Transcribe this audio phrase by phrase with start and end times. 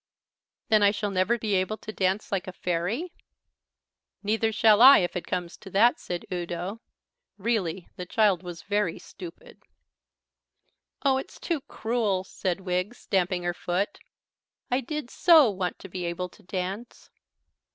[0.69, 3.13] "Then I shall never be able to dance like a fairy?"
[4.23, 6.81] "Neither shall I, if it comes to that," said Udo.
[7.37, 9.61] Really, the child was very stupid.
[11.03, 13.99] "Oh, it's too cruel," said Wiggs, stamping her foot.
[14.71, 17.11] "I did so want to be able to dance."